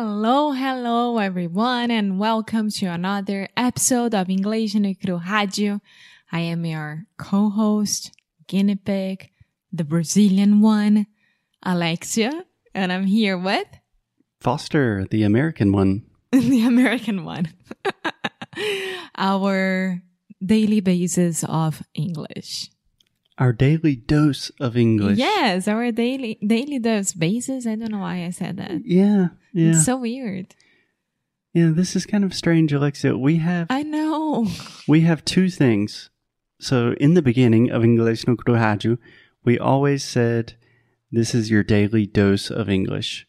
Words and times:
Hello, 0.00 0.52
hello 0.52 1.18
everyone, 1.18 1.90
and 1.90 2.20
welcome 2.20 2.70
to 2.70 2.86
another 2.86 3.48
episode 3.56 4.14
of 4.14 4.30
English 4.30 4.76
no 4.76 4.94
Cru 4.94 5.18
Rádio. 5.18 5.80
I 6.30 6.38
am 6.38 6.64
your 6.64 7.06
co-host, 7.16 8.12
guinea 8.46 8.76
pig, 8.76 9.32
the 9.72 9.82
Brazilian 9.82 10.60
one, 10.60 11.08
Alexia, 11.64 12.44
and 12.72 12.92
I'm 12.92 13.06
here 13.06 13.36
with 13.36 13.66
Foster, 14.38 15.04
the 15.10 15.24
American 15.24 15.72
one. 15.72 16.04
the 16.30 16.62
American 16.62 17.24
one. 17.24 17.48
Our 19.16 20.00
daily 20.40 20.78
basis 20.78 21.42
of 21.42 21.82
English. 21.94 22.70
Our 23.36 23.52
daily 23.52 23.96
dose 23.96 24.50
of 24.60 24.76
English. 24.76 25.18
Yes, 25.18 25.66
our 25.68 25.92
daily 25.92 26.38
daily 26.44 26.78
dose 26.80 27.12
basis. 27.12 27.66
I 27.66 27.76
don't 27.76 27.92
know 27.92 27.98
why 27.98 28.24
I 28.24 28.30
said 28.30 28.56
that. 28.56 28.84
Yeah. 28.84 29.28
Yeah. 29.58 29.70
It's 29.70 29.84
so 29.84 29.96
weird. 29.96 30.54
yeah, 31.52 31.70
this 31.74 31.96
is 31.96 32.06
kind 32.06 32.22
of 32.22 32.32
strange, 32.32 32.72
Alexia. 32.72 33.18
We 33.18 33.38
have 33.38 33.66
I 33.68 33.82
know. 33.82 34.46
we 34.88 35.00
have 35.00 35.24
two 35.24 35.50
things. 35.50 36.10
So 36.60 36.94
in 37.00 37.14
the 37.14 37.22
beginning 37.22 37.70
of 37.70 37.82
English 37.82 38.26
no 38.26 38.36
Cru 38.36 38.98
we 39.44 39.58
always 39.58 40.04
said 40.04 40.54
this 41.10 41.34
is 41.34 41.50
your 41.50 41.64
daily 41.64 42.06
dose 42.06 42.50
of 42.50 42.68
English. 42.68 43.26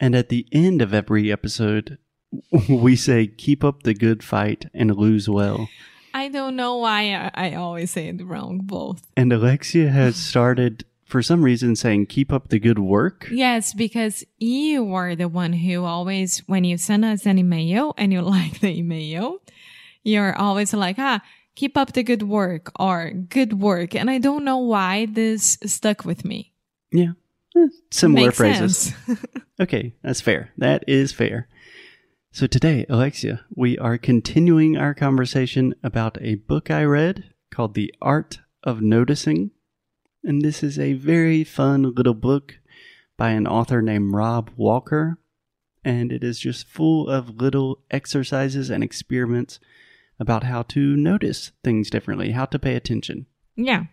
And 0.00 0.16
at 0.16 0.30
the 0.30 0.46
end 0.50 0.82
of 0.82 0.92
every 0.92 1.30
episode, 1.30 1.98
we 2.68 2.96
say 2.96 3.28
keep 3.28 3.62
up 3.62 3.84
the 3.84 3.94
good 3.94 4.24
fight 4.24 4.66
and 4.74 4.96
lose 4.96 5.28
well. 5.28 5.68
I 6.12 6.28
don't 6.28 6.56
know 6.56 6.76
why 6.78 7.14
I, 7.14 7.30
I 7.34 7.54
always 7.54 7.92
say 7.92 8.08
it 8.08 8.20
wrong 8.24 8.62
both. 8.64 9.06
And 9.16 9.32
Alexia 9.32 9.90
has 9.90 10.16
started 10.30 10.84
for 11.12 11.22
some 11.22 11.42
reason 11.42 11.76
saying 11.76 12.06
keep 12.06 12.32
up 12.32 12.48
the 12.48 12.58
good 12.58 12.78
work. 12.78 13.28
Yes, 13.30 13.74
because 13.74 14.24
you 14.38 14.94
are 14.94 15.14
the 15.14 15.28
one 15.28 15.52
who 15.52 15.84
always, 15.84 16.38
when 16.46 16.64
you 16.64 16.78
send 16.78 17.04
us 17.04 17.26
an 17.26 17.38
email 17.38 17.92
and 17.98 18.14
you 18.14 18.22
like 18.36 18.60
the 18.60 18.70
email, 18.70 19.36
you're 20.02 20.34
always 20.34 20.72
like, 20.72 20.96
ah, 20.98 21.20
keep 21.54 21.76
up 21.76 21.92
the 21.92 22.02
good 22.02 22.22
work 22.22 22.72
or 22.80 23.10
good 23.10 23.60
work. 23.60 23.94
And 23.94 24.08
I 24.08 24.18
don't 24.18 24.42
know 24.42 24.56
why 24.56 25.06
this 25.06 25.58
stuck 25.66 26.06
with 26.06 26.24
me. 26.24 26.54
Yeah. 26.90 27.12
Eh, 27.54 27.68
Similar 27.90 28.26
Makes 28.28 28.36
phrases. 28.38 28.94
Okay, 29.60 29.94
that's 30.02 30.20
fair. 30.22 30.50
That 30.56 30.82
is 30.88 31.12
fair. 31.12 31.46
So 32.32 32.46
today, 32.46 32.86
Alexia, 32.88 33.44
we 33.54 33.78
are 33.78 33.98
continuing 33.98 34.76
our 34.78 34.94
conversation 34.94 35.74
about 35.84 36.16
a 36.22 36.36
book 36.36 36.70
I 36.70 36.82
read 36.84 37.24
called 37.52 37.74
The 37.74 37.94
Art 38.00 38.38
of 38.64 38.80
Noticing. 38.80 39.50
And 40.24 40.42
this 40.42 40.62
is 40.62 40.78
a 40.78 40.92
very 40.94 41.44
fun 41.44 41.94
little 41.94 42.14
book 42.14 42.58
by 43.16 43.30
an 43.30 43.46
author 43.46 43.82
named 43.82 44.14
Rob 44.14 44.50
Walker. 44.56 45.18
And 45.84 46.12
it 46.12 46.22
is 46.22 46.38
just 46.38 46.68
full 46.68 47.08
of 47.08 47.40
little 47.40 47.80
exercises 47.90 48.70
and 48.70 48.84
experiments 48.84 49.58
about 50.20 50.44
how 50.44 50.62
to 50.62 50.96
notice 50.96 51.50
things 51.64 51.90
differently, 51.90 52.30
how 52.30 52.44
to 52.46 52.58
pay 52.58 52.76
attention. 52.76 53.26
yeah. 53.56 53.84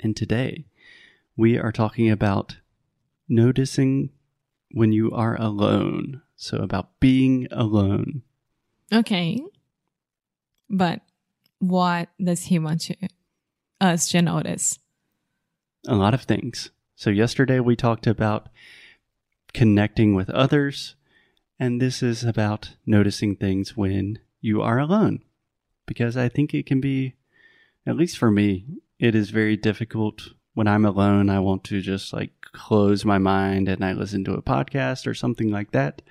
And 0.00 0.16
today, 0.16 0.66
we 1.36 1.58
are 1.58 1.72
talking 1.72 2.08
about 2.08 2.58
noticing 3.28 4.10
when 4.70 4.92
you 4.92 5.10
are 5.10 5.34
alone. 5.40 6.22
So, 6.36 6.58
about 6.58 7.00
being 7.00 7.48
alone. 7.50 8.22
Okay. 8.92 9.40
But 10.70 11.00
what 11.58 12.10
does 12.22 12.44
he 12.44 12.60
want 12.60 12.82
to, 12.82 12.96
us 13.80 14.08
to 14.10 14.22
notice? 14.22 14.78
A 15.86 15.94
lot 15.94 16.14
of 16.14 16.22
things. 16.22 16.70
So, 16.96 17.10
yesterday 17.10 17.60
we 17.60 17.76
talked 17.76 18.06
about 18.06 18.48
connecting 19.54 20.14
with 20.14 20.30
others, 20.30 20.96
and 21.58 21.80
this 21.80 22.02
is 22.02 22.24
about 22.24 22.74
noticing 22.84 23.36
things 23.36 23.76
when 23.76 24.18
you 24.40 24.62
are 24.62 24.78
alone. 24.78 25.22
Because 25.86 26.16
I 26.16 26.28
think 26.28 26.52
it 26.52 26.66
can 26.66 26.80
be, 26.80 27.14
at 27.86 27.96
least 27.96 28.18
for 28.18 28.30
me, 28.30 28.66
it 28.98 29.14
is 29.14 29.30
very 29.30 29.56
difficult 29.56 30.30
when 30.54 30.66
I'm 30.66 30.84
alone. 30.84 31.30
I 31.30 31.38
want 31.38 31.64
to 31.64 31.80
just 31.80 32.12
like 32.12 32.32
close 32.52 33.04
my 33.04 33.18
mind 33.18 33.68
and 33.68 33.84
I 33.84 33.92
listen 33.92 34.24
to 34.24 34.34
a 34.34 34.42
podcast 34.42 35.06
or 35.06 35.14
something 35.14 35.50
like 35.50 35.70
that. 35.70 36.02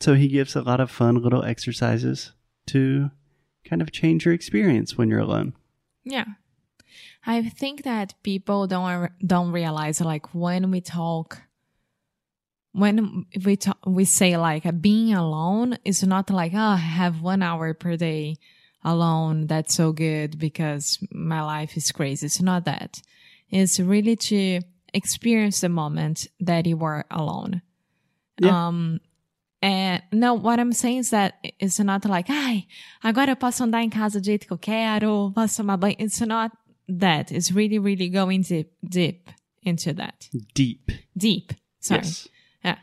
So 0.00 0.14
he 0.14 0.28
gives 0.28 0.54
a 0.54 0.62
lot 0.62 0.80
of 0.80 0.90
fun 0.90 1.22
little 1.22 1.44
exercises 1.44 2.32
to 2.66 3.10
kind 3.64 3.80
of 3.80 3.92
change 3.92 4.24
your 4.24 4.34
experience 4.34 4.98
when 4.98 5.08
you're 5.08 5.20
alone. 5.20 5.54
Yeah. 6.04 6.24
I 7.26 7.42
think 7.48 7.82
that 7.84 8.14
people 8.22 8.66
don't 8.66 9.10
don't 9.26 9.52
realize 9.52 10.00
like 10.00 10.34
when 10.34 10.70
we 10.70 10.80
talk 10.80 11.42
when 12.72 13.26
we 13.44 13.56
talk, 13.56 13.78
we 13.86 14.04
say 14.04 14.36
like 14.36 14.64
being 14.80 15.12
alone 15.14 15.76
is 15.84 16.02
not 16.02 16.30
like 16.30 16.52
oh 16.54 16.58
I 16.58 16.76
have 16.76 17.20
1 17.20 17.42
hour 17.42 17.74
per 17.74 17.96
day 17.96 18.36
alone 18.84 19.46
that's 19.46 19.74
so 19.74 19.92
good 19.92 20.38
because 20.38 20.98
my 21.12 21.42
life 21.42 21.76
is 21.76 21.92
crazy 21.92 22.26
it's 22.26 22.40
not 22.40 22.64
that 22.64 23.00
it's 23.50 23.78
really 23.78 24.16
to 24.16 24.60
experience 24.92 25.60
the 25.60 25.68
moment 25.68 26.26
that 26.40 26.66
you 26.66 26.82
are 26.82 27.04
alone 27.10 27.62
Yeah. 28.40 28.66
um 28.68 29.00
and 29.64 30.02
no, 30.10 30.34
what 30.34 30.58
I'm 30.58 30.72
saying 30.72 30.98
is 30.98 31.10
that 31.10 31.34
it's 31.60 31.78
not 31.78 32.04
like, 32.04 32.28
ai, 32.28 32.66
agora 33.00 33.30
eu 33.30 33.36
posso 33.36 33.62
andar 33.62 33.84
em 33.84 33.88
casa 33.88 34.20
do 34.20 34.24
jeito 34.24 34.44
que 34.44 34.52
eu 34.52 34.58
quero, 34.58 35.30
posso 35.32 35.58
tomar 35.62 35.76
banho. 35.78 35.94
It's 36.00 36.20
not 36.20 36.50
that. 37.00 37.32
It's 37.32 37.52
really, 37.52 37.78
really 37.78 38.08
going 38.08 38.42
deep, 38.42 38.72
deep 38.84 39.30
into 39.62 39.92
that. 39.94 40.28
Deep. 40.54 40.90
Deep. 41.16 41.52
Sorry. 41.80 42.00
Yes. 42.02 42.28
Yeah. 42.64 42.78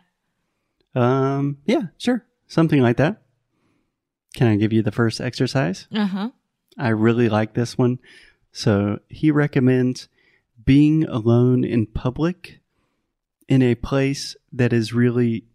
Um, 0.96 1.58
yeah, 1.66 1.84
sure. 1.98 2.26
Something 2.48 2.82
like 2.82 2.98
that. 2.98 3.22
Can 4.36 4.48
I 4.48 4.56
give 4.56 4.74
you 4.74 4.82
the 4.82 4.92
first 4.92 5.22
exercise? 5.22 5.88
Uh 5.94 6.06
huh. 6.06 6.30
I 6.78 6.90
really 6.90 7.30
like 7.30 7.54
this 7.54 7.78
one. 7.78 8.00
So 8.52 9.00
he 9.10 9.32
recommends 9.32 10.08
being 10.64 11.06
alone 11.06 11.64
in 11.64 11.86
public 11.86 12.60
in 13.48 13.62
a 13.62 13.76
place 13.76 14.36
that 14.54 14.72
is 14.72 14.94
really 14.94 15.46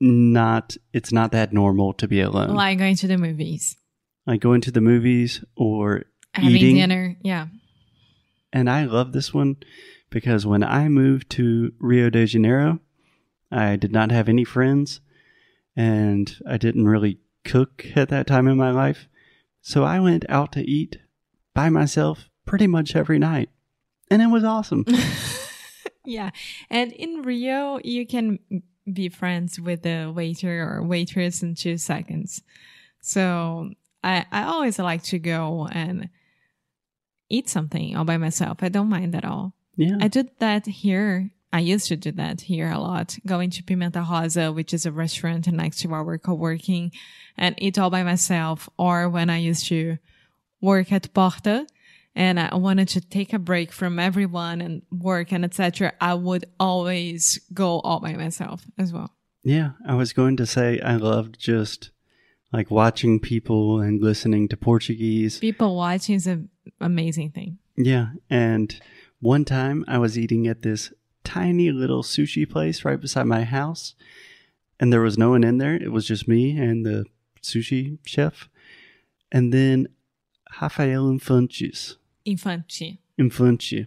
not, 0.00 0.76
it's 0.92 1.12
not 1.12 1.32
that 1.32 1.52
normal 1.52 1.92
to 1.94 2.08
be 2.08 2.20
alone. 2.20 2.54
Like 2.54 2.78
going 2.78 2.96
to 2.96 3.08
the 3.08 3.18
movies, 3.18 3.76
like 4.26 4.40
going 4.40 4.60
to 4.62 4.70
the 4.70 4.80
movies 4.80 5.44
or 5.56 6.04
having 6.32 6.56
eating. 6.56 6.76
dinner. 6.76 7.16
Yeah. 7.22 7.48
And 8.52 8.68
I 8.68 8.84
love 8.84 9.12
this 9.12 9.32
one 9.32 9.56
because 10.10 10.46
when 10.46 10.62
I 10.62 10.88
moved 10.88 11.30
to 11.30 11.72
Rio 11.78 12.10
de 12.10 12.26
Janeiro, 12.26 12.80
I 13.50 13.76
did 13.76 13.92
not 13.92 14.10
have 14.10 14.28
any 14.28 14.44
friends 14.44 15.00
and 15.76 16.36
I 16.48 16.56
didn't 16.56 16.88
really 16.88 17.18
cook 17.44 17.86
at 17.94 18.08
that 18.08 18.26
time 18.26 18.48
in 18.48 18.56
my 18.56 18.70
life. 18.70 19.08
So 19.60 19.84
I 19.84 20.00
went 20.00 20.24
out 20.28 20.52
to 20.52 20.68
eat 20.68 20.98
by 21.54 21.68
myself 21.68 22.28
pretty 22.46 22.66
much 22.66 22.96
every 22.96 23.18
night. 23.18 23.50
And 24.10 24.20
it 24.22 24.26
was 24.26 24.44
awesome. 24.44 24.84
Yeah. 26.04 26.30
And 26.70 26.92
in 26.92 27.22
Rio, 27.22 27.78
you 27.84 28.06
can 28.06 28.38
be 28.90 29.08
friends 29.08 29.60
with 29.60 29.82
the 29.82 30.12
waiter 30.14 30.62
or 30.62 30.82
waitress 30.82 31.42
in 31.42 31.54
two 31.54 31.76
seconds. 31.76 32.42
So 33.00 33.70
I, 34.02 34.26
I 34.32 34.44
always 34.44 34.78
like 34.78 35.02
to 35.04 35.18
go 35.18 35.68
and 35.70 36.08
eat 37.30 37.48
something 37.48 37.96
all 37.96 38.04
by 38.04 38.18
myself. 38.18 38.58
I 38.60 38.68
don't 38.68 38.88
mind 38.88 39.14
at 39.14 39.24
all. 39.24 39.54
yeah. 39.76 39.96
I 40.00 40.08
did 40.08 40.30
that 40.40 40.66
here. 40.66 41.30
I 41.52 41.60
used 41.60 41.88
to 41.88 41.96
do 41.96 42.12
that 42.12 42.42
here 42.42 42.70
a 42.70 42.78
lot, 42.78 43.18
going 43.26 43.50
to 43.50 43.62
Pimenta 43.62 44.06
Rosa, 44.08 44.52
which 44.52 44.72
is 44.72 44.86
a 44.86 44.92
restaurant 44.92 45.48
next 45.48 45.78
to 45.80 45.92
our 45.92 46.16
co-working 46.18 46.92
and 47.36 47.56
eat 47.58 47.78
all 47.78 47.90
by 47.90 48.04
myself. 48.04 48.68
Or 48.78 49.08
when 49.08 49.30
I 49.30 49.38
used 49.38 49.66
to 49.66 49.98
work 50.60 50.92
at 50.92 51.12
Porta 51.12 51.66
and 52.14 52.38
I 52.38 52.54
wanted 52.56 52.88
to 52.88 53.00
take 53.00 53.32
a 53.32 53.38
break 53.38 53.72
from 53.72 53.98
everyone 53.98 54.60
and 54.60 54.82
work 54.90 55.32
and 55.32 55.44
etc. 55.44 55.92
I 56.00 56.14
would 56.14 56.44
always 56.58 57.40
go 57.52 57.80
all 57.80 58.00
by 58.00 58.12
myself 58.12 58.62
as 58.78 58.92
well. 58.92 59.14
Yeah, 59.42 59.70
I 59.86 59.94
was 59.94 60.12
going 60.12 60.36
to 60.36 60.46
say 60.46 60.80
I 60.80 60.96
loved 60.96 61.38
just 61.38 61.90
like 62.52 62.70
watching 62.70 63.20
people 63.20 63.80
and 63.80 64.02
listening 64.02 64.48
to 64.48 64.56
Portuguese. 64.56 65.38
People 65.38 65.76
watching 65.76 66.16
is 66.16 66.26
an 66.26 66.49
amazing 66.80 67.30
thing. 67.30 67.58
Yeah, 67.76 68.10
and 68.28 68.78
one 69.20 69.44
time 69.44 69.84
I 69.88 69.98
was 69.98 70.18
eating 70.18 70.46
at 70.46 70.62
this 70.62 70.92
tiny 71.24 71.70
little 71.70 72.02
sushi 72.02 72.48
place 72.48 72.84
right 72.84 73.00
beside 73.00 73.24
my 73.24 73.44
house, 73.44 73.94
and 74.78 74.92
there 74.92 75.00
was 75.00 75.18
no 75.18 75.30
one 75.30 75.44
in 75.44 75.58
there. 75.58 75.74
It 75.74 75.92
was 75.92 76.06
just 76.06 76.28
me 76.28 76.56
and 76.56 76.84
the 76.84 77.06
sushi 77.42 77.98
chef. 78.04 78.48
And 79.32 79.52
then 79.52 79.88
Rafael 80.60 81.08
Infantes, 81.08 81.96
Infante. 82.24 82.98
Infante, 83.18 83.86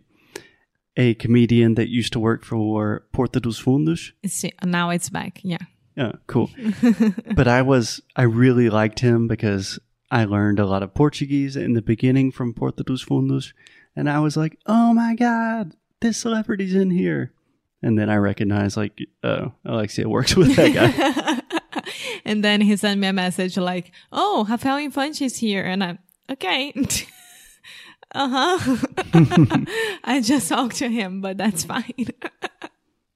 a 0.95 1.13
comedian 1.15 1.75
that 1.75 1.89
used 1.89 2.13
to 2.13 2.19
work 2.19 2.45
for 2.45 3.05
Porta 3.11 3.39
dos 3.39 3.61
Fundos. 3.61 4.11
It's, 4.21 4.45
now 4.63 4.89
it's 4.89 5.09
back. 5.09 5.39
Yeah. 5.43 5.57
Yeah, 5.95 6.13
cool. 6.27 6.49
but 7.35 7.47
I 7.47 7.61
was, 7.61 8.01
I 8.15 8.23
really 8.23 8.69
liked 8.69 8.99
him 8.99 9.27
because 9.27 9.79
I 10.13 10.25
learned 10.25 10.59
a 10.59 10.67
lot 10.67 10.83
of 10.83 10.93
Portuguese 10.93 11.55
in 11.55 11.73
the 11.73 11.81
beginning 11.81 12.31
from 12.31 12.53
Porta 12.53 12.83
dos 12.83 13.03
Fundos. 13.03 13.51
And 13.95 14.07
I 14.07 14.19
was 14.19 14.37
like, 14.37 14.59
oh 14.67 14.93
my 14.93 15.15
God, 15.15 15.75
this 16.01 16.17
celebrity's 16.17 16.75
in 16.75 16.91
here. 16.91 17.33
And 17.81 17.97
then 17.97 18.11
I 18.11 18.17
recognize, 18.17 18.77
like, 18.77 19.01
oh, 19.23 19.53
Alexia 19.65 20.07
works 20.07 20.35
with 20.35 20.55
that 20.55 20.71
guy. 20.71 21.61
and 22.25 22.43
then 22.43 22.61
he 22.61 22.77
sent 22.77 22.99
me 22.99 23.07
a 23.07 23.13
message 23.13 23.57
like, 23.57 23.91
"Oh, 24.11 24.45
Rafael 24.47 24.77
Infante 24.77 25.25
is 25.25 25.37
here," 25.37 25.63
and 25.63 25.83
I'm 25.83 25.99
okay. 26.29 26.71
uh 28.15 28.55
huh. 28.55 28.77
I 30.05 30.21
just 30.21 30.47
talked 30.47 30.77
to 30.77 30.87
him, 30.87 31.19
but 31.19 31.37
that's 31.37 31.65
fine. 31.65 32.07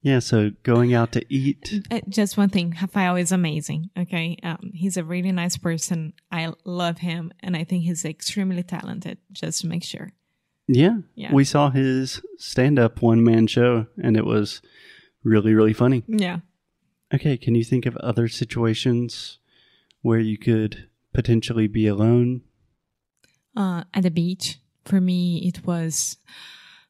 Yeah, 0.02 0.20
so 0.20 0.50
going 0.62 0.94
out 0.94 1.12
to 1.12 1.24
eat. 1.28 1.82
Uh, 1.90 2.00
just 2.08 2.36
one 2.36 2.48
thing, 2.48 2.76
Rafael 2.80 3.16
is 3.16 3.32
amazing. 3.32 3.90
Okay, 3.98 4.36
um, 4.42 4.70
he's 4.74 4.96
a 4.96 5.04
really 5.04 5.32
nice 5.32 5.56
person. 5.56 6.12
I 6.30 6.52
love 6.64 6.98
him, 6.98 7.32
and 7.40 7.56
I 7.56 7.64
think 7.64 7.84
he's 7.84 8.04
extremely 8.04 8.62
talented. 8.62 9.18
Just 9.32 9.62
to 9.62 9.66
make 9.66 9.84
sure. 9.84 10.12
Yeah. 10.68 10.98
Yeah. 11.14 11.32
We 11.32 11.44
saw 11.44 11.70
his 11.70 12.20
stand 12.36 12.78
up 12.78 13.00
one 13.00 13.24
man 13.24 13.46
show 13.46 13.86
and 14.00 14.16
it 14.16 14.26
was 14.26 14.60
really, 15.24 15.54
really 15.54 15.72
funny. 15.72 16.04
Yeah. 16.06 16.40
Okay. 17.12 17.38
Can 17.38 17.54
you 17.54 17.64
think 17.64 17.86
of 17.86 17.96
other 17.96 18.28
situations 18.28 19.38
where 20.02 20.20
you 20.20 20.36
could 20.36 20.88
potentially 21.14 21.66
be 21.66 21.86
alone? 21.86 22.42
Uh, 23.56 23.84
at 23.94 24.02
the 24.02 24.10
beach, 24.10 24.60
for 24.84 25.00
me, 25.00 25.38
it 25.48 25.66
was 25.66 26.18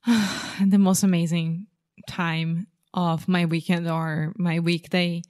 the 0.06 0.78
most 0.78 1.04
amazing 1.04 1.68
time 2.08 2.66
of 2.94 3.28
my 3.28 3.44
weekend 3.44 3.88
or 3.88 4.32
my 4.36 4.60
weekday 4.60 5.22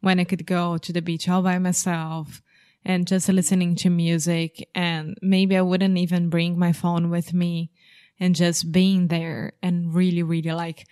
when 0.00 0.18
I 0.18 0.24
could 0.24 0.46
go 0.46 0.78
to 0.78 0.92
the 0.92 1.02
beach 1.02 1.28
all 1.28 1.42
by 1.42 1.58
myself 1.58 2.42
and 2.84 3.06
just 3.06 3.28
listening 3.28 3.76
to 3.76 3.90
music. 3.90 4.68
And 4.74 5.16
maybe 5.22 5.56
I 5.56 5.62
wouldn't 5.62 5.98
even 5.98 6.30
bring 6.30 6.58
my 6.58 6.72
phone 6.72 7.10
with 7.10 7.32
me 7.32 7.70
and 8.18 8.34
just 8.34 8.72
being 8.72 9.08
there 9.08 9.52
and 9.62 9.94
really, 9.94 10.22
really 10.22 10.52
like 10.52 10.86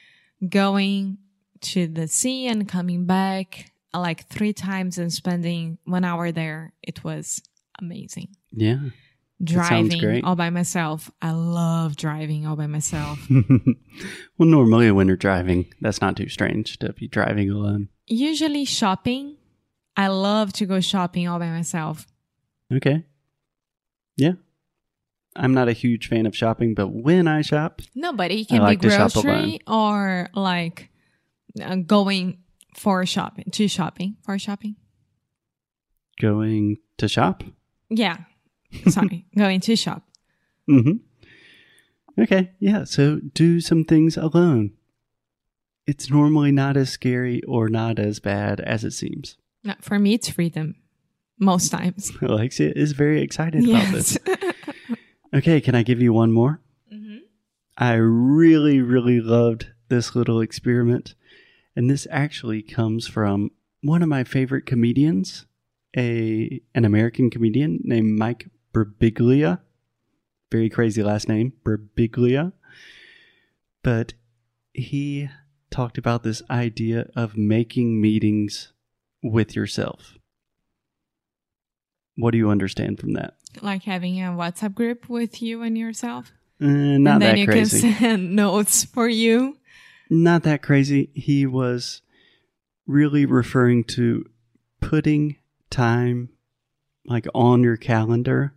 going 0.49 1.19
to 1.61 1.87
the 1.87 2.09
sea 2.09 2.47
and 2.47 2.69
coming 2.69 3.05
back 3.07 3.73
like 3.93 4.29
three 4.29 4.53
times 4.53 4.99
and 4.99 5.13
spending 5.13 5.79
one 5.85 6.05
hour 6.05 6.33
there. 6.33 6.73
It 6.83 7.05
was 7.05 7.43
amazing. 7.81 8.29
Yeah. 8.53 8.91
Driving 9.43 10.23
all 10.25 10.37
by 10.37 10.51
myself. 10.51 11.11
I 11.23 11.31
love 11.33 11.97
driving 11.97 12.47
all 12.47 12.57
by 12.57 12.67
myself. 12.67 13.19
well, 13.31 14.49
normally 14.49 14.91
when 14.91 15.09
you're 15.09 15.17
driving, 15.17 15.73
that's 15.81 16.03
not 16.03 16.17
too 16.17 16.29
strange 16.29 16.79
to 16.81 16.93
be 16.93 17.09
driving 17.09 17.51
alone. 17.51 17.89
Usually 18.07 18.67
shopping. 18.67 19.37
I 19.97 20.09
love 20.09 20.53
to 20.55 20.67
go 20.67 20.81
shopping 20.81 21.27
all 21.27 21.39
by 21.39 21.49
myself. 21.49 22.07
Okay. 22.73 23.05
Yeah. 24.17 24.33
I'm 25.37 25.55
not 25.55 25.69
a 25.69 25.73
huge 25.73 26.09
fan 26.09 26.27
of 26.27 26.37
shopping, 26.37 26.75
but 26.75 26.89
when 26.89 27.27
I 27.29 27.41
shop, 27.43 27.81
No, 27.95 28.13
but 28.13 28.31
it 28.31 28.49
can 28.49 28.61
like 28.61 28.81
be 28.81 28.89
grocery 28.89 29.61
or 29.67 30.29
like 30.35 30.91
uh, 31.63 31.77
going 31.77 32.39
for 32.77 33.07
shopping, 33.07 33.47
to 33.53 33.69
shopping, 33.69 34.17
for 34.23 34.39
shopping. 34.39 34.77
going 36.21 36.77
to 36.99 37.09
shop. 37.09 37.43
Yeah. 37.89 38.19
Sorry, 38.89 39.27
going 39.37 39.61
to 39.61 39.77
shop. 39.77 40.03
Mm-hmm. 40.69 42.23
Okay, 42.23 42.51
yeah. 42.59 42.85
So 42.85 43.21
do 43.35 43.61
some 43.61 43.85
things 43.85 44.17
alone. 44.17 44.73
It's 45.87 46.11
normally 46.11 46.53
not 46.53 46.77
as 46.77 46.91
scary 46.91 47.43
or 47.45 47.69
not 47.69 47.99
as 47.99 48.21
bad 48.21 48.61
as 48.61 48.85
it 48.85 48.93
seems. 48.93 49.37
No, 49.65 49.75
for 49.81 49.99
me, 49.99 50.15
it's 50.15 50.29
freedom 50.29 50.77
most 51.39 51.71
times. 51.71 52.13
Alexia 52.23 52.73
is 52.77 52.93
very 52.93 53.23
excited 53.23 53.69
about 53.69 53.93
this. 53.93 54.19
Okay, 55.33 55.61
can 55.61 55.77
I 55.77 55.85
give 55.85 56.03
you 56.03 56.13
one 56.13 56.33
more? 56.33 56.61
hmm 56.91 57.19
I 57.79 57.93
really, 57.95 58.81
really 58.81 59.21
loved 59.21 59.69
this 59.89 60.17
little 60.17 60.41
experiment. 60.41 61.15
And 61.77 61.89
this 61.89 62.07
actually 62.11 62.63
comes 62.63 63.07
from 63.07 63.53
one 63.81 64.03
of 64.03 64.09
my 64.09 64.25
favorite 64.25 64.67
comedians, 64.67 65.47
a 65.97 66.61
an 66.75 66.85
American 66.85 67.31
comedian 67.31 67.79
named 67.85 68.19
Mike 68.19 68.49
Birbiglia. 68.73 69.61
Very 70.51 70.69
crazy 70.69 71.03
last 71.03 71.29
name, 71.29 71.53
Birbiglia. 71.65 72.53
But 73.83 74.15
he 74.73 75.29
talked 75.71 75.99
about 75.99 76.23
this 76.23 76.43
idea 76.51 77.09
of 77.15 77.37
making 77.37 78.01
meetings 78.01 78.73
with 79.23 79.55
yourself. 79.55 80.15
What 82.17 82.33
do 82.33 82.39
you 82.39 82.51
understand 82.51 82.99
from 82.99 83.13
that? 83.15 83.35
Like 83.63 83.85
having 83.85 84.21
a 84.21 84.29
WhatsApp 84.29 84.75
group 84.75 85.09
with 85.09 85.41
you 85.41 85.63
and 85.63 85.77
yourself. 85.79 86.33
Uh, 86.61 86.67
not 86.67 86.73
and 86.75 87.07
then 87.07 87.19
that 87.21 87.39
you 87.39 87.47
crazy. 87.47 87.81
can 87.81 87.99
send 87.99 88.33
notes 88.37 88.85
for 88.85 89.09
you. 89.09 89.57
not 90.11 90.43
that 90.43 90.63
crazy. 90.63 91.11
He 91.15 91.47
was 91.47 92.03
really 92.87 93.25
referring 93.25 93.85
to 93.85 94.27
putting 94.81 95.37
time 95.71 96.29
like 97.07 97.27
on 97.35 97.63
your 97.63 97.77
calendar 97.77 98.53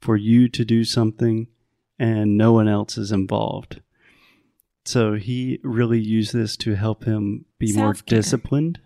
for 0.00 0.16
you 0.16 0.48
to 0.48 0.64
do 0.64 0.84
something 0.84 1.48
and 1.98 2.36
no 2.36 2.52
one 2.52 2.68
else 2.68 2.96
is 2.96 3.12
involved. 3.12 3.80
So 4.84 5.14
he 5.14 5.60
really 5.62 6.00
used 6.00 6.32
this 6.32 6.56
to 6.58 6.74
help 6.74 7.04
him 7.04 7.44
be 7.58 7.72
more 7.72 7.94
Self-care. 7.94 8.18
disciplined. 8.18 8.80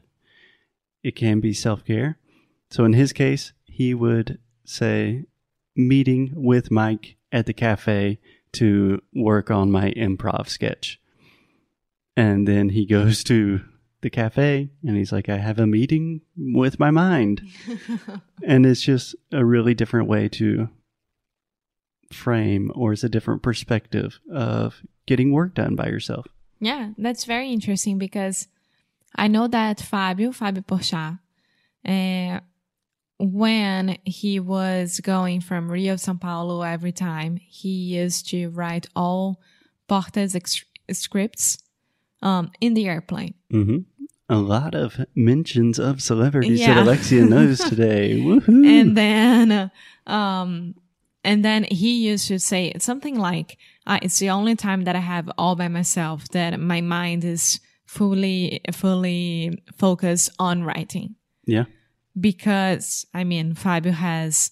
It 1.02 1.14
can 1.14 1.40
be 1.40 1.52
self 1.52 1.84
care. 1.84 2.18
So 2.70 2.84
in 2.84 2.94
his 2.94 3.12
case, 3.12 3.52
he 3.64 3.94
would 3.94 4.38
say, 4.64 5.24
meeting 5.76 6.32
with 6.34 6.70
Mike 6.70 7.16
at 7.30 7.46
the 7.46 7.52
cafe 7.52 8.18
to 8.52 9.00
work 9.14 9.50
on 9.50 9.70
my 9.70 9.90
improv 9.92 10.48
sketch. 10.48 11.00
And 12.16 12.48
then 12.48 12.70
he 12.70 12.86
goes 12.96 13.22
to 13.24 13.60
the 14.00 14.10
cafe 14.10 14.70
and 14.86 14.96
he's 14.96 15.12
like, 15.12 15.28
I 15.28 15.38
have 15.38 15.58
a 15.58 15.66
meeting 15.66 16.20
with 16.36 16.78
my 16.78 16.90
mind. 16.90 17.42
and 18.42 18.66
it's 18.66 18.82
just 18.82 19.14
a 19.32 19.44
really 19.44 19.74
different 19.74 20.08
way 20.08 20.28
to 20.30 20.68
frame 22.12 22.70
or 22.74 22.92
it's 22.92 23.04
a 23.04 23.08
different 23.08 23.42
perspective 23.42 24.18
of 24.32 24.80
getting 25.06 25.32
work 25.32 25.54
done 25.54 25.74
by 25.74 25.86
yourself. 25.86 26.26
Yeah, 26.60 26.90
that's 26.98 27.24
very 27.24 27.50
interesting 27.52 27.98
because 27.98 28.48
I 29.16 29.28
know 29.28 29.46
that 29.48 29.80
Fabio, 29.80 30.32
Fabio 30.32 30.62
Porchat, 30.62 31.18
uh, 31.86 32.40
when 33.18 33.98
he 34.04 34.40
was 34.40 35.00
going 35.00 35.40
from 35.40 35.70
Rio 35.70 35.96
to 35.96 36.02
São 36.02 36.20
Paulo 36.20 36.62
every 36.62 36.92
time, 36.92 37.36
he 37.36 37.68
used 37.68 38.28
to 38.30 38.48
write 38.48 38.86
all 38.96 39.40
Porta's 39.88 40.34
ex- 40.34 40.64
scripts 40.90 41.58
um, 42.22 42.50
in 42.60 42.74
the 42.74 42.88
airplane. 42.88 43.34
hmm 43.50 43.78
A 44.28 44.36
lot 44.38 44.74
of 44.74 45.04
mentions 45.14 45.78
of 45.78 46.00
celebrities 46.02 46.60
Yeah. 46.60 46.74
that 46.74 46.82
Alexia 46.82 47.24
knows 47.24 47.58
today. 47.60 48.18
Woohoo! 48.24 48.66
and 48.66 48.96
then 48.96 49.52
uh, 49.52 49.68
um 50.10 50.74
and 51.24 51.44
then 51.44 51.64
he 51.64 52.06
used 52.06 52.28
to 52.28 52.38
say 52.38 52.72
something 52.78 53.18
like 53.18 53.58
uh, 53.86 53.98
it's 54.02 54.18
the 54.18 54.30
only 54.30 54.54
time 54.54 54.84
that 54.84 54.96
i 54.96 55.00
have 55.00 55.30
all 55.38 55.56
by 55.56 55.68
myself 55.68 56.28
that 56.30 56.58
my 56.60 56.80
mind 56.80 57.24
is 57.24 57.60
fully 57.86 58.60
fully 58.72 59.62
focused 59.76 60.30
on 60.38 60.64
writing. 60.64 61.16
Yeah. 61.46 61.64
because 62.18 63.06
i 63.12 63.24
mean 63.24 63.54
fabio 63.54 63.92
has 63.92 64.50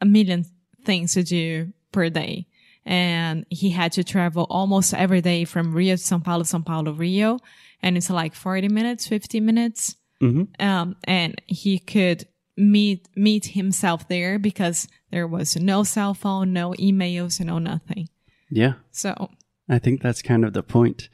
a 0.00 0.04
million 0.04 0.44
things 0.84 1.14
to 1.14 1.22
do 1.22 1.72
per 1.92 2.08
day. 2.10 2.46
And 2.84 3.46
he 3.48 3.70
had 3.70 3.92
to 3.92 4.02
travel 4.02 4.46
almost 4.50 4.92
every 4.92 5.20
day 5.20 5.44
from 5.44 5.72
rio 5.72 5.94
to 5.94 6.02
sao 6.02 6.18
paulo 6.18 6.42
sao 6.42 6.58
paulo 6.60 6.92
rio. 6.92 7.38
And 7.80 7.96
it's 7.96 8.10
like 8.10 8.34
40 8.34 8.68
minutes 8.68 9.06
50 9.06 9.40
minutes. 9.40 9.96
Hmm 10.20 10.42
um, 10.58 10.96
and 11.04 11.40
he 11.46 11.78
could 11.78 12.26
meet 12.56 13.08
meet 13.16 13.46
himself 13.46 14.08
there 14.08 14.38
because 14.38 14.88
there 15.12 15.26
was 15.26 15.56
no 15.56 15.84
cell 15.84 16.14
phone, 16.14 16.52
no 16.52 16.72
emails, 16.72 17.38
no 17.44 17.58
nothing. 17.58 18.08
Yeah. 18.50 18.74
So 18.90 19.30
I 19.68 19.78
think 19.78 20.02
that's 20.02 20.22
kind 20.22 20.44
of 20.44 20.54
the 20.54 20.62
point. 20.62 21.08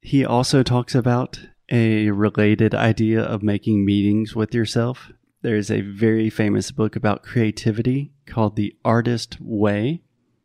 He 0.00 0.24
also 0.24 0.62
talks 0.62 0.94
about 0.94 1.40
a 1.70 2.10
related 2.10 2.74
idea 2.74 3.20
of 3.20 3.42
making 3.42 3.84
meetings 3.84 4.36
with 4.36 4.54
yourself. 4.54 5.10
There's 5.42 5.70
a 5.70 5.80
very 5.80 6.30
famous 6.30 6.70
book 6.70 6.94
about 6.94 7.22
creativity 7.22 8.12
called 8.26 8.56
The 8.56 8.76
Artist 8.84 9.38
Way. 9.40 10.02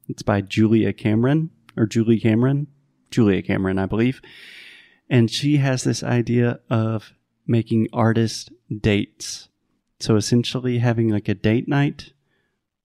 It's 0.07 0.23
by 0.23 0.41
Julia 0.41 0.93
Cameron 0.93 1.49
or 1.75 1.85
Julie 1.85 2.19
Cameron, 2.19 2.67
Julia 3.11 3.41
Cameron, 3.41 3.79
I 3.79 3.85
believe. 3.85 4.21
And 5.09 5.29
she 5.29 5.57
has 5.57 5.83
this 5.83 6.03
idea 6.03 6.59
of 6.69 7.13
making 7.45 7.87
artist 7.91 8.51
dates. 8.81 9.49
So 9.99 10.15
essentially 10.15 10.79
having 10.79 11.09
like 11.09 11.29
a 11.29 11.33
date 11.33 11.67
night, 11.67 12.12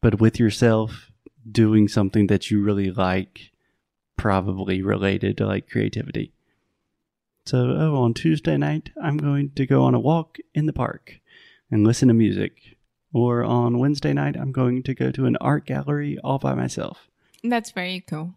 but 0.01 0.21
with 0.21 0.39
yourself 0.39 1.11
doing 1.51 1.89
something 1.89 2.27
that 2.27 2.51
you 2.51 2.63
really 2.63 2.91
like 2.91 3.51
probably 4.17 4.83
related 4.83 5.39
to 5.39 5.47
like 5.47 5.69
creativity. 5.69 6.33
So, 7.47 7.59
oh, 7.59 7.97
on 8.03 8.13
Tuesday 8.13 8.59
night, 8.59 8.91
I'm 9.03 9.17
going 9.17 9.53
to 9.57 9.65
go 9.65 9.85
on 9.85 9.95
a 9.95 10.01
walk 10.01 10.37
in 10.55 10.67
the 10.67 10.73
park 10.73 11.21
and 11.71 11.87
listen 11.87 12.09
to 12.09 12.15
music. 12.15 12.77
Or 13.15 13.43
on 13.43 13.79
Wednesday 13.79 14.13
night, 14.13 14.37
I'm 14.37 14.53
going 14.53 14.83
to 14.83 14.95
go 14.95 15.11
to 15.11 15.25
an 15.25 15.39
art 15.41 15.65
gallery 15.65 16.19
all 16.23 16.39
by 16.39 16.55
myself. 16.55 17.09
that's 17.43 17.71
very 17.71 18.01
cool. 18.01 18.35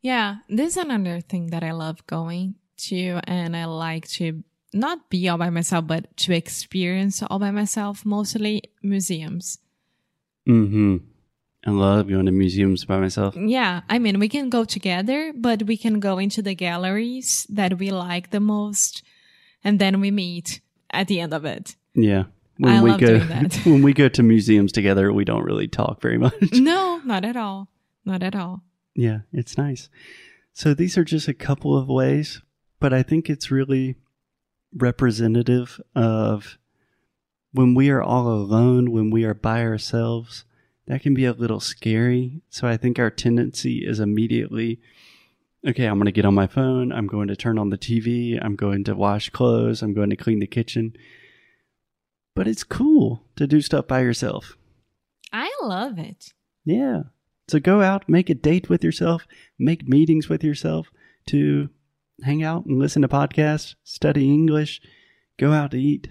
Yeah, 0.00 0.36
this 0.48 0.76
is 0.76 0.76
another 0.78 1.20
thing 1.20 1.48
that 1.48 1.62
I 1.62 1.72
love 1.72 2.06
going 2.06 2.54
to, 2.88 3.20
and 3.24 3.54
I 3.54 3.66
like 3.66 4.08
to 4.12 4.42
not 4.72 5.10
be 5.10 5.28
all 5.28 5.36
by 5.36 5.50
myself, 5.50 5.86
but 5.86 6.16
to 6.18 6.32
experience 6.32 7.22
all 7.22 7.38
by 7.38 7.50
myself, 7.50 8.06
mostly 8.06 8.62
museums. 8.82 9.58
Mm-hmm. 10.48 10.96
I 11.64 11.70
love 11.70 12.08
going 12.08 12.26
to 12.26 12.32
museums 12.32 12.84
by 12.84 12.98
myself. 12.98 13.36
Yeah, 13.36 13.82
I 13.88 13.98
mean, 14.00 14.18
we 14.18 14.28
can 14.28 14.50
go 14.50 14.64
together, 14.64 15.32
but 15.36 15.62
we 15.62 15.76
can 15.76 16.00
go 16.00 16.18
into 16.18 16.42
the 16.42 16.54
galleries 16.54 17.46
that 17.50 17.78
we 17.78 17.90
like 17.90 18.30
the 18.30 18.40
most, 18.40 19.02
and 19.62 19.78
then 19.78 20.00
we 20.00 20.10
meet 20.10 20.60
at 20.90 21.06
the 21.06 21.20
end 21.20 21.32
of 21.32 21.44
it. 21.44 21.76
Yeah. 21.94 22.24
When 22.58 22.72
I 22.72 22.82
we 22.82 22.90
love 22.90 23.00
go 23.00 23.06
doing 23.06 23.28
that. 23.28 23.54
when 23.64 23.82
we 23.82 23.92
go 23.92 24.08
to 24.08 24.22
museums 24.22 24.72
together, 24.72 25.12
we 25.12 25.24
don't 25.24 25.44
really 25.44 25.68
talk 25.68 26.00
very 26.02 26.18
much. 26.18 26.52
No, 26.52 27.00
not 27.04 27.24
at 27.24 27.36
all. 27.36 27.68
Not 28.04 28.22
at 28.22 28.34
all. 28.34 28.62
Yeah, 28.94 29.20
it's 29.32 29.56
nice. 29.56 29.88
So 30.52 30.74
these 30.74 30.98
are 30.98 31.04
just 31.04 31.28
a 31.28 31.34
couple 31.34 31.76
of 31.76 31.88
ways, 31.88 32.42
but 32.80 32.92
I 32.92 33.02
think 33.02 33.30
it's 33.30 33.50
really 33.50 33.96
representative 34.74 35.80
of 35.94 36.58
when 37.52 37.74
we 37.74 37.90
are 37.90 38.02
all 38.02 38.28
alone, 38.28 38.90
when 38.90 39.10
we 39.10 39.24
are 39.24 39.34
by 39.34 39.62
ourselves, 39.62 40.44
that 40.86 41.02
can 41.02 41.14
be 41.14 41.24
a 41.24 41.32
little 41.32 41.60
scary. 41.60 42.42
So 42.48 42.66
I 42.66 42.76
think 42.76 42.98
our 42.98 43.10
tendency 43.10 43.86
is 43.86 44.00
immediately, 44.00 44.80
okay, 45.66 45.86
I'm 45.86 45.96
going 45.96 46.06
to 46.06 46.12
get 46.12 46.24
on 46.24 46.34
my 46.34 46.46
phone. 46.46 46.92
I'm 46.92 47.06
going 47.06 47.28
to 47.28 47.36
turn 47.36 47.58
on 47.58 47.70
the 47.70 47.78
TV. 47.78 48.38
I'm 48.42 48.56
going 48.56 48.84
to 48.84 48.94
wash 48.94 49.30
clothes. 49.30 49.82
I'm 49.82 49.94
going 49.94 50.10
to 50.10 50.16
clean 50.16 50.40
the 50.40 50.46
kitchen. 50.46 50.94
But 52.34 52.48
it's 52.48 52.64
cool 52.64 53.24
to 53.36 53.46
do 53.46 53.60
stuff 53.60 53.86
by 53.86 54.00
yourself. 54.00 54.56
I 55.32 55.50
love 55.62 55.98
it. 55.98 56.32
Yeah. 56.64 57.02
So 57.48 57.58
go 57.58 57.82
out, 57.82 58.08
make 58.08 58.30
a 58.30 58.34
date 58.34 58.68
with 58.68 58.82
yourself, 58.82 59.26
make 59.58 59.88
meetings 59.88 60.28
with 60.28 60.42
yourself 60.42 60.90
to 61.26 61.68
hang 62.22 62.42
out 62.42 62.66
and 62.66 62.78
listen 62.78 63.02
to 63.02 63.08
podcasts, 63.08 63.74
study 63.84 64.32
English, 64.32 64.80
go 65.38 65.52
out 65.52 65.72
to 65.72 65.80
eat. 65.80 66.08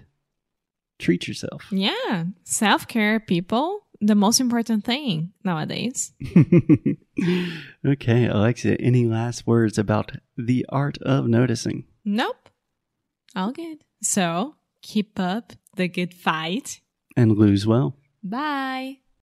Treat 1.01 1.27
yourself. 1.27 1.65
Yeah. 1.71 2.25
Self 2.43 2.87
care, 2.87 3.19
people, 3.19 3.87
the 3.99 4.13
most 4.13 4.39
important 4.39 4.85
thing 4.85 5.33
nowadays. 5.43 6.13
okay, 7.85 8.27
Alexia, 8.27 8.75
any 8.79 9.05
last 9.05 9.47
words 9.47 9.79
about 9.79 10.11
the 10.37 10.63
art 10.69 10.99
of 11.01 11.27
noticing? 11.27 11.85
Nope. 12.05 12.49
All 13.35 13.51
good. 13.51 13.83
So 14.03 14.55
keep 14.83 15.19
up 15.19 15.53
the 15.75 15.87
good 15.87 16.13
fight. 16.13 16.81
And 17.17 17.35
lose 17.35 17.65
well. 17.65 17.95
Bye. 18.23 18.99